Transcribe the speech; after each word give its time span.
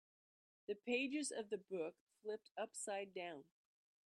The 0.65 0.73
pages 0.73 1.29
of 1.29 1.51
the 1.51 1.59
book 1.59 1.93
flipped 2.23 2.49
upside 2.57 3.13
down. 3.13 3.43